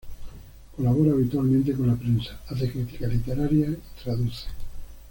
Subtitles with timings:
[0.75, 4.47] Colabora habitualmente con la prensa, hace crítica literaria y traduce.